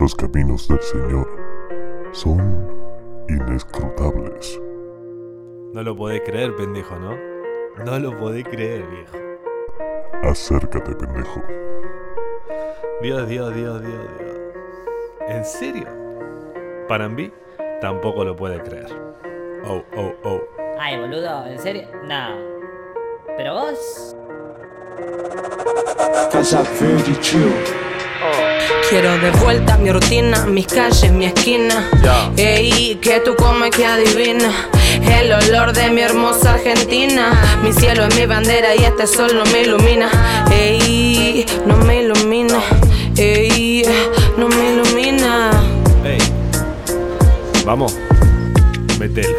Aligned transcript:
Los 0.00 0.14
caminos 0.14 0.66
del 0.68 0.80
Señor 0.82 1.28
son 2.12 2.68
inescrutables. 3.28 4.60
No 5.72 5.82
lo 5.82 5.96
podés 5.96 6.20
creer, 6.22 6.54
pendejo, 6.56 6.96
¿no? 6.96 7.16
No 7.84 7.98
lo 7.98 8.18
podés 8.18 8.44
creer, 8.44 8.84
viejo. 8.86 9.16
Acércate, 10.24 10.94
pendejo. 10.96 11.42
Dios, 13.02 13.28
Dios, 13.28 13.54
Dios, 13.54 13.82
Dios, 13.82 14.18
Dios. 14.18 14.32
¿En 15.28 15.44
serio? 15.44 15.86
Para 16.88 17.08
mí, 17.08 17.32
tampoco 17.80 18.24
lo 18.24 18.34
puede 18.34 18.60
creer. 18.62 18.92
Oh, 19.64 19.82
oh, 19.96 20.12
oh. 20.24 20.40
Ay, 20.78 20.98
boludo, 20.98 21.46
¿en 21.46 21.58
serio? 21.58 21.88
No. 22.04 22.36
Pero 23.36 23.54
vos. 23.54 24.16
Quiero 28.88 29.18
de 29.18 29.30
vuelta 29.42 29.76
mi 29.78 29.90
rutina, 29.90 30.46
mis 30.46 30.66
calles, 30.66 31.10
mi 31.10 31.26
esquina. 31.26 31.88
Ey, 32.36 32.96
que 33.00 33.20
tú 33.20 33.34
comes 33.34 33.70
que 33.70 33.84
adivina. 33.84 34.50
El 35.00 35.32
olor 35.32 35.72
de 35.72 35.90
mi 35.90 36.00
hermosa 36.02 36.54
Argentina. 36.54 37.32
Mi 37.62 37.72
cielo 37.72 38.04
es 38.04 38.14
mi 38.16 38.26
bandera 38.26 38.74
y 38.74 38.84
este 38.84 39.06
sol 39.06 39.30
no 39.34 39.44
me 39.52 39.62
ilumina. 39.62 40.10
Ey, 40.52 41.46
no 41.66 41.76
me 41.78 42.02
ilumina. 42.02 42.60
Ey, 43.16 43.84
no 44.36 44.48
me 44.48 44.72
ilumina. 44.74 45.50
Ey. 46.04 46.18
Vamos. 47.64 47.96
Metele. 48.98 49.36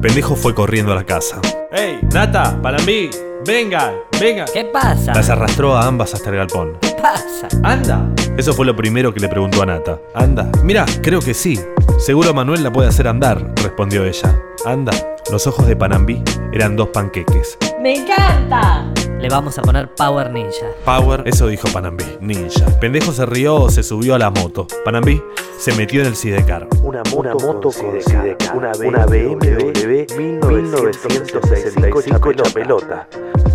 Pendejo 0.00 0.36
fue 0.36 0.54
corriendo 0.54 0.92
a 0.92 0.94
la 0.94 1.04
casa. 1.04 1.40
¡Ey! 1.72 1.98
¡Nata! 2.12 2.60
¡Para 2.60 2.78
mí! 2.84 3.08
¡Venga! 3.46 3.94
¡Venga! 4.20 4.44
¿Qué 4.52 4.64
pasa? 4.64 5.12
Las 5.14 5.28
arrastró 5.28 5.76
a 5.76 5.86
ambas 5.86 6.14
hasta 6.14 6.30
el 6.30 6.36
galpón. 6.36 6.78
¿Qué 6.80 6.94
pasa? 7.00 7.48
¡Anda! 7.62 8.08
Eso 8.36 8.52
fue 8.52 8.66
lo 8.66 8.74
primero 8.74 9.12
que 9.12 9.20
le 9.20 9.28
preguntó 9.28 9.62
a 9.62 9.66
Nata. 9.66 9.98
¿Anda? 10.14 10.50
Mira, 10.62 10.84
creo 11.02 11.20
que 11.20 11.34
sí. 11.34 11.60
Seguro 11.98 12.34
Manuel 12.34 12.62
la 12.62 12.72
puede 12.72 12.88
hacer 12.88 13.08
andar, 13.08 13.52
respondió 13.56 14.04
ella. 14.04 14.40
Anda. 14.64 14.92
Los 15.30 15.46
ojos 15.46 15.66
de 15.66 15.76
Panambí 15.76 16.22
eran 16.52 16.76
dos 16.76 16.88
panqueques. 16.88 17.58
¡Me 17.80 17.94
encanta! 17.94 18.86
Le 19.18 19.28
vamos 19.28 19.58
a 19.58 19.62
poner 19.62 19.94
Power 19.94 20.30
Ninja. 20.30 20.66
Power, 20.84 21.22
eso 21.26 21.46
dijo 21.46 21.68
Panambí. 21.72 22.04
Ninja. 22.20 22.66
Pendejo 22.78 23.12
se 23.12 23.24
rió, 23.24 23.70
se 23.70 23.82
subió 23.82 24.14
a 24.14 24.18
la 24.18 24.30
moto. 24.30 24.66
Panambí 24.84 25.22
se 25.58 25.72
metió 25.72 26.02
en 26.02 26.08
el 26.08 26.16
sidecar. 26.16 26.68
Una 26.82 27.02
moto, 27.10 27.70
con 27.70 28.02
Sidecar, 28.02 28.56
una, 28.56 28.72
una 28.84 29.06
BMW 29.06 30.04
1965 30.16 32.30
hecha 32.30 32.44
pelota. 32.52 33.08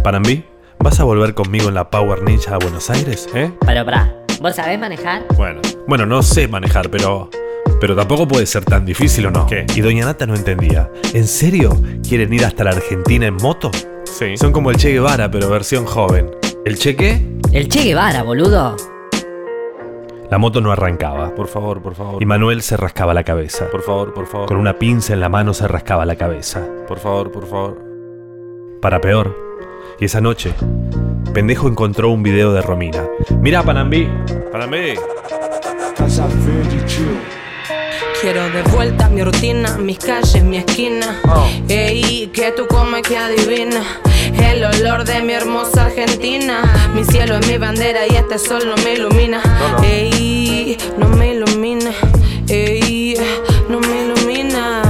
Panambí, 0.03 0.43
¿vas 0.79 0.99
a 0.99 1.03
volver 1.03 1.33
conmigo 1.33 1.67
en 1.69 1.75
la 1.75 1.89
Power 1.89 2.23
Ninja 2.23 2.55
a 2.55 2.57
Buenos 2.57 2.89
Aires, 2.89 3.27
eh? 3.33 3.51
Pero, 3.65 3.85
bra, 3.85 4.13
¿vos 4.41 4.55
sabés 4.55 4.79
manejar? 4.79 5.23
Bueno, 5.35 5.61
bueno, 5.87 6.05
no 6.05 6.23
sé 6.23 6.47
manejar, 6.47 6.89
pero. 6.89 7.29
Pero 7.81 7.95
tampoco 7.95 8.27
puede 8.27 8.45
ser 8.45 8.65
tan 8.65 8.85
difícil 8.85 9.25
o 9.27 9.31
no. 9.31 9.45
¿Qué? 9.47 9.65
Y 9.73 9.81
Doña 9.81 10.05
Nata 10.05 10.25
no 10.25 10.35
entendía. 10.35 10.89
¿En 11.13 11.27
serio? 11.27 11.77
¿Quieren 12.07 12.33
ir 12.33 12.43
hasta 12.43 12.65
la 12.65 12.71
Argentina 12.71 13.25
en 13.27 13.35
moto? 13.35 13.71
Sí. 14.03 14.35
Son 14.35 14.51
como 14.51 14.69
el 14.69 14.75
Che 14.77 14.91
Guevara, 14.91 15.31
pero 15.31 15.49
versión 15.49 15.85
joven. 15.85 16.29
¿El 16.65 16.77
Che 16.77 16.95
qué? 16.97 17.25
El 17.53 17.69
Che 17.69 17.83
Guevara, 17.83 18.23
boludo. 18.23 18.75
La 20.29 20.37
moto 20.37 20.59
no 20.59 20.73
arrancaba. 20.73 21.33
Por 21.35 21.47
favor, 21.47 21.81
por 21.81 21.95
favor. 21.95 22.21
Y 22.21 22.25
Manuel 22.25 22.61
se 22.61 22.75
rascaba 22.75 23.13
la 23.13 23.23
cabeza. 23.23 23.69
Por 23.71 23.81
favor, 23.81 24.13
por 24.13 24.27
favor. 24.27 24.47
Con 24.47 24.57
una 24.57 24.77
pinza 24.77 25.13
en 25.13 25.21
la 25.21 25.29
mano 25.29 25.53
se 25.53 25.65
rascaba 25.67 26.05
la 26.05 26.15
cabeza. 26.17 26.61
Por 26.87 26.99
favor, 26.99 27.31
por 27.31 27.47
favor. 27.47 27.81
Para 28.81 28.99
peor. 28.99 29.48
Y 29.99 30.05
esa 30.05 30.21
noche, 30.21 30.53
Pendejo 31.33 31.67
encontró 31.67 32.09
un 32.09 32.23
video 32.23 32.53
de 32.53 32.61
Romina. 32.61 33.05
Mira, 33.41 33.63
Panambí. 33.63 34.07
Panambí. 34.51 34.93
Quiero 38.21 38.49
de 38.49 38.61
vuelta 38.71 39.09
mi 39.09 39.23
rutina, 39.23 39.77
mis 39.77 39.99
calles, 39.99 40.41
mi 40.43 40.57
esquina. 40.57 41.19
Ey, 41.67 42.29
que 42.33 42.51
tú 42.53 42.65
comes 42.67 43.01
que 43.01 43.17
adivina. 43.17 43.83
El 44.41 44.63
olor 44.63 45.03
de 45.03 45.21
mi 45.21 45.33
hermosa 45.33 45.85
Argentina. 45.87 46.61
Mi 46.95 47.03
cielo 47.03 47.35
es 47.37 47.47
mi 47.47 47.57
bandera 47.57 48.07
y 48.07 48.15
este 48.15 48.39
sol 48.39 48.63
no 48.65 48.81
me 48.83 48.93
ilumina. 48.93 49.41
Ey, 49.83 50.77
no 50.97 51.09
me 51.09 51.33
ilumina. 51.33 51.91
Ey, 52.47 53.15
no 53.67 53.81
me 53.81 54.05
ilumina. 54.05 54.81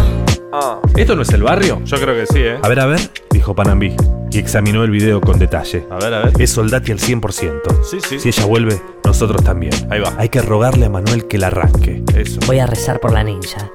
¿Esto 0.96 1.16
no 1.16 1.24
es 1.24 1.30
el 1.30 1.42
barrio? 1.42 1.82
Yo 1.84 1.98
creo 2.00 2.16
que 2.16 2.28
sí, 2.28 2.40
¿eh? 2.42 2.60
A 2.62 2.68
ver, 2.68 2.80
a 2.80 2.86
ver, 2.86 3.00
dijo 3.32 3.56
Panambí. 3.56 3.96
Y 4.32 4.38
examinó 4.38 4.84
el 4.84 4.92
video 4.92 5.22
con 5.22 5.40
detalle. 5.40 5.88
A 5.90 5.98
ver, 5.98 6.14
a 6.14 6.26
ver. 6.26 6.42
Es 6.42 6.52
Soldati 6.52 6.92
al 6.92 7.00
100%. 7.00 7.84
Sí, 7.84 7.98
sí. 8.08 8.20
Si 8.20 8.30
ella 8.30 8.46
vuelve, 8.46 8.80
nosotros 9.04 9.44
también. 9.44 9.74
Ahí 9.90 10.00
va. 10.00 10.14
Hay 10.18 10.30
que 10.30 10.42
rogarle 10.42 10.86
a 10.86 10.90
Manuel 10.90 11.28
que 11.28 11.40
la 11.40 11.48
arranque. 11.48 12.04
Eso. 12.16 12.40
Voy 12.46 12.60
a 12.60 12.68
rezar 12.68 13.00
por 13.00 13.12
la 13.12 13.24
ninja. 13.24 13.72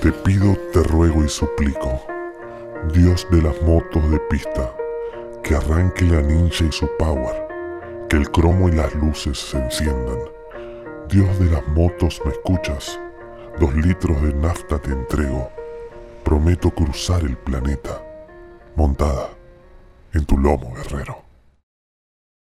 Te 0.00 0.12
pido, 0.12 0.56
te 0.72 0.80
ruego 0.84 1.24
y 1.24 1.28
suplico, 1.28 2.00
Dios 2.94 3.26
de 3.32 3.42
las 3.42 3.60
motos 3.62 4.08
de 4.12 4.20
pista, 4.30 4.72
que 5.42 5.56
arranque 5.56 6.04
la 6.04 6.22
ninja 6.22 6.64
y 6.64 6.70
su 6.70 6.88
power, 6.96 7.34
que 8.08 8.16
el 8.16 8.30
cromo 8.30 8.68
y 8.68 8.72
las 8.72 8.94
luces 8.94 9.38
se 9.38 9.58
enciendan. 9.58 10.18
Dios 11.08 11.36
de 11.40 11.46
las 11.46 11.66
motos, 11.68 12.20
¿me 12.24 12.30
escuchas? 12.30 13.00
Dos 13.58 13.74
litros 13.74 14.22
de 14.22 14.32
nafta 14.34 14.78
te 14.78 14.92
entrego. 14.92 15.50
Prometo 16.22 16.70
cruzar 16.70 17.22
el 17.22 17.36
planeta, 17.36 18.00
montada 18.76 19.30
en 20.18 20.26
tu 20.26 20.36
lomo, 20.36 20.74
guerrero. 20.74 21.27